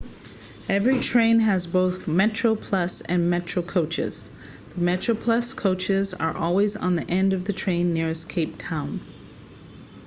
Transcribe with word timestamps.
every 0.67 0.99
train 0.99 1.39
has 1.39 1.67
both 1.67 2.07
metroplus 2.07 3.03
and 3.07 3.29
metro 3.29 3.61
coaches 3.61 4.31
the 4.71 4.81
metroplus 4.81 5.55
coaches 5.55 6.15
are 6.15 6.35
always 6.35 6.75
on 6.75 6.95
the 6.95 7.07
end 7.07 7.33
of 7.33 7.45
the 7.45 7.53
train 7.53 7.93
nearest 7.93 8.27
cape 8.27 8.57
town 8.57 8.99